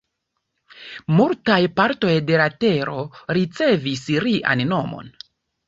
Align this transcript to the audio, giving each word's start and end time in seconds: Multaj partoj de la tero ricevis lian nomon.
Multaj 1.19 1.57
partoj 1.81 2.15
de 2.31 2.41
la 2.43 2.49
tero 2.65 2.97
ricevis 3.39 4.05
lian 4.29 4.67
nomon. 4.75 5.17